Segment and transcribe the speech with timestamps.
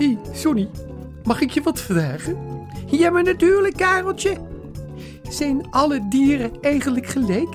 [0.00, 0.68] hey, Johnny,
[1.24, 2.36] mag ik je wat vragen?
[2.86, 4.36] Ja, maar natuurlijk, Kareltje.
[5.28, 7.54] Zijn alle dieren eigenlijk gelijk?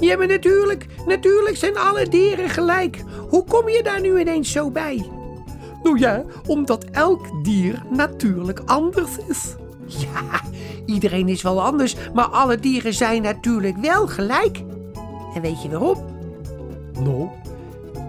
[0.00, 3.04] Ja, maar natuurlijk, natuurlijk zijn alle dieren gelijk.
[3.28, 5.06] Hoe kom je daar nu ineens zo bij?
[5.82, 9.54] Nou ja, omdat elk dier natuurlijk anders is.
[9.86, 10.40] Ja,
[10.86, 14.62] iedereen is wel anders, maar alle dieren zijn natuurlijk wel gelijk.
[15.34, 16.04] En weet je waarom?
[17.00, 17.28] Nou,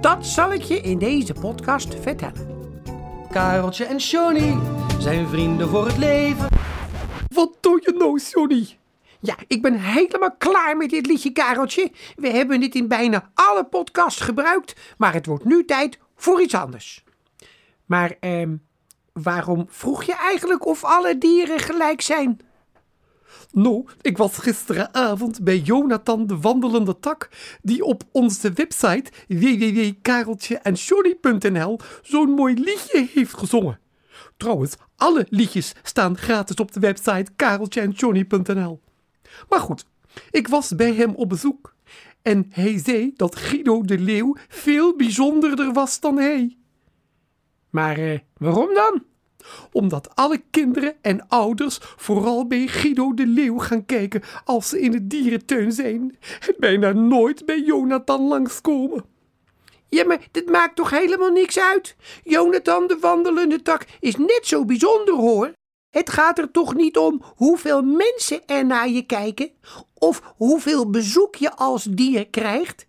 [0.02, 2.57] Dat zal ik je in deze podcast vertellen.
[3.32, 4.58] Kareltje en Johnny
[5.00, 6.48] zijn vrienden voor het leven.
[7.34, 8.78] wat doe je nou, Johnny?
[9.20, 11.92] Ja, ik ben helemaal klaar met dit liedje, Kareltje.
[12.16, 16.54] We hebben dit in bijna alle podcasts gebruikt, maar het wordt nu tijd voor iets
[16.56, 17.04] anders.
[17.86, 18.56] Maar, ehm,
[19.14, 22.40] waarom vroeg je eigenlijk of alle dieren gelijk zijn?
[23.52, 27.30] Nou, ik was gisteravond bij Jonathan de wandelende tak,
[27.62, 33.80] die op onze website www.kareltjeenjohnny.nl zo'n mooi liedje heeft gezongen.
[34.38, 38.82] Trouwens, alle liedjes staan gratis op de website kareltjeenjohnny.nl.
[39.50, 39.86] Maar goed,
[40.32, 41.76] ik was bij hem op bezoek
[42.22, 46.58] en hij zei dat Guido de Leeuw veel bijzonderder was dan hij.
[47.70, 49.04] Maar eh, waarom dan?
[49.72, 54.92] Omdat alle kinderen en ouders vooral bij Guido de Leeuw gaan kijken als ze in
[54.92, 56.18] de dierentuin zijn.
[56.40, 59.06] En bijna nooit bij Jonathan langskomen.
[59.90, 61.96] Ja, maar dit maakt toch helemaal niks uit?
[62.24, 65.52] Jonathan de wandelende tak is net zo bijzonder hoor.
[65.90, 69.52] Het gaat er toch niet om hoeveel mensen er naar je kijken
[69.94, 72.87] of hoeveel bezoek je als dier krijgt.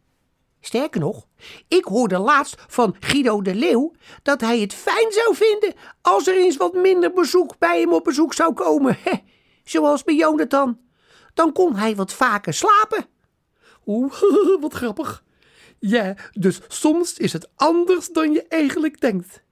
[0.68, 1.26] Sterker nog,
[1.68, 6.36] ik hoorde laatst van Guido de Leeuw dat hij het fijn zou vinden als er
[6.36, 8.98] eens wat minder bezoek bij hem op bezoek zou komen.
[9.64, 10.80] Zoals bij Jonathan.
[11.34, 13.06] Dan kon hij wat vaker slapen.
[13.86, 14.12] Oeh,
[14.60, 15.24] wat grappig.
[15.78, 19.42] Ja, dus soms is het anders dan je eigenlijk denkt.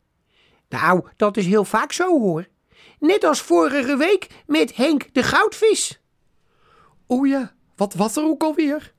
[0.68, 2.46] Nou, dat is heel vaak zo hoor.
[2.98, 6.00] Net als vorige week met Henk de goudvis.
[7.06, 8.94] Oh ja, wat was er ook alweer?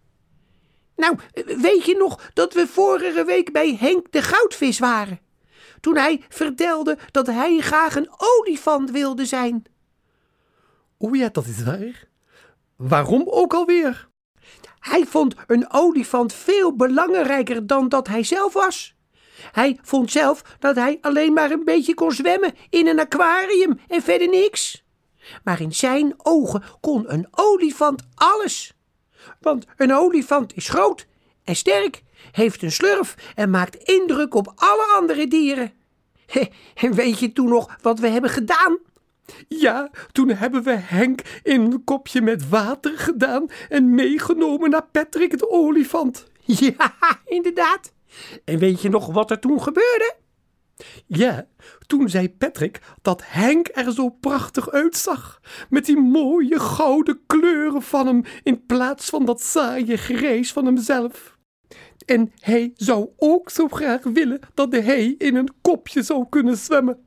[0.97, 5.19] Nou, weet je nog dat we vorige week bij Henk de goudvis waren?
[5.79, 9.63] Toen hij vertelde dat hij graag een olifant wilde zijn.
[10.97, 12.07] Oh ja, dat is waar.
[12.75, 14.09] Waarom ook alweer?
[14.79, 18.95] Hij vond een olifant veel belangrijker dan dat hij zelf was.
[19.51, 24.01] Hij vond zelf dat hij alleen maar een beetje kon zwemmen in een aquarium en
[24.01, 24.85] verder niks.
[25.43, 28.76] Maar in zijn ogen kon een olifant alles.
[29.41, 31.07] Want een olifant is groot
[31.43, 35.71] en sterk, heeft een slurf en maakt indruk op alle andere dieren.
[36.73, 38.77] En weet je toen nog wat we hebben gedaan?
[39.47, 45.37] Ja, toen hebben we Henk in een kopje met water gedaan en meegenomen naar Patrick
[45.37, 46.25] de olifant.
[46.45, 46.95] Ja,
[47.25, 47.91] inderdaad.
[48.45, 50.15] En weet je nog wat er toen gebeurde?
[51.05, 51.47] Ja,
[51.87, 55.41] toen zei Patrick dat Henk er zo prachtig uitzag.
[55.69, 61.37] Met die mooie gouden kleuren van hem in plaats van dat saaie grijs van hemzelf.
[62.05, 67.05] En hij zou ook zo graag willen dat hij in een kopje zou kunnen zwemmen.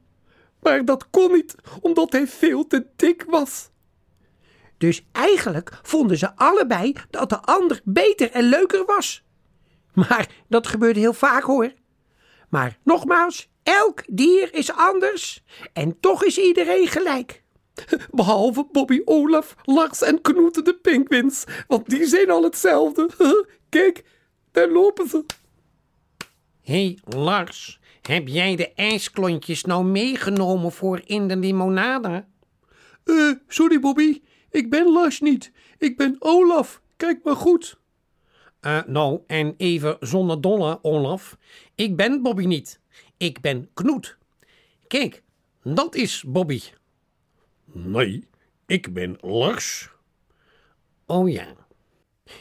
[0.62, 3.70] Maar dat kon niet, omdat hij veel te dik was.
[4.78, 9.24] Dus eigenlijk vonden ze allebei dat de ander beter en leuker was.
[9.94, 11.72] Maar dat gebeurt heel vaak hoor.
[12.50, 17.42] Maar nogmaals, elk dier is anders en toch is iedereen gelijk.
[18.10, 23.10] Behalve Bobby Olaf, Lars en Knoeten de Pinkwins, want die zijn al hetzelfde.
[23.68, 24.04] Kijk,
[24.52, 25.24] daar lopen ze.
[26.62, 32.24] Hé hey Lars, heb jij de ijsklontjes nou meegenomen voor in de limonade?
[33.04, 35.52] Eh, sorry Bobby, ik ben Lars niet.
[35.78, 36.80] Ik ben Olaf.
[36.96, 37.79] Kijk maar goed.
[38.60, 41.36] Eh, nou, en even zonder dolle, Olaf.
[41.74, 42.80] Ik ben Bobby niet.
[43.16, 44.18] Ik ben Knoet.
[44.86, 45.22] Kijk,
[45.62, 46.60] dat is Bobby.
[47.64, 48.28] Nee,
[48.66, 49.90] ik ben Lars.
[51.06, 51.46] Oh ja.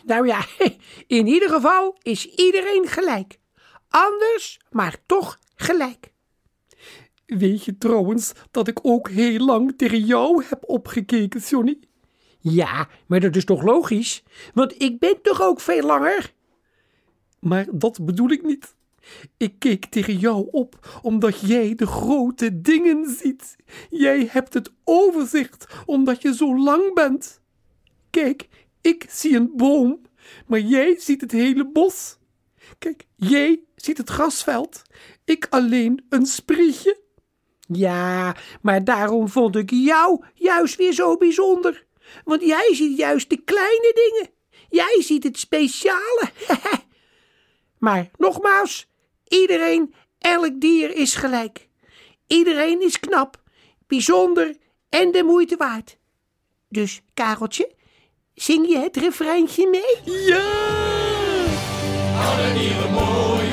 [0.06, 0.46] Nou ja,
[1.08, 3.40] in ieder geval is iedereen gelijk.
[3.88, 6.12] Anders, maar toch gelijk.
[7.26, 11.80] Weet je trouwens dat ik ook heel lang tegen jou heb opgekeken, Johnny?
[12.40, 14.24] Ja, maar dat is toch logisch?
[14.54, 16.34] Want ik ben toch ook veel langer?
[17.40, 18.76] Maar dat bedoel ik niet.
[19.38, 23.56] Ik keek tegen jou op omdat jij de grote dingen ziet.
[23.90, 27.42] Jij hebt het overzicht omdat je zo lang bent.
[28.10, 28.48] Kijk,
[28.82, 30.02] ik zie een boom,
[30.48, 32.18] maar jij ziet het hele bos.
[32.78, 34.82] Kijk, jij ziet het grasveld,
[35.26, 37.02] ik alleen een sprietje.
[37.68, 41.88] Ja, maar daarom vond ik jou juist weer zo bijzonder.
[42.24, 44.30] Want jij ziet juist de kleine dingen.
[44.70, 46.30] Jij ziet het speciale.
[47.78, 48.88] maar nogmaals,
[49.28, 51.68] iedereen, elk dier is gelijk.
[52.28, 53.42] Iedereen is knap,
[53.88, 54.56] bijzonder
[54.90, 55.98] en de moeite waard.
[56.70, 57.72] Dus, Kareltje,
[58.34, 60.16] zing je het refreintje mee?
[60.26, 60.88] Ja!
[62.20, 63.49] Alle dieren mooi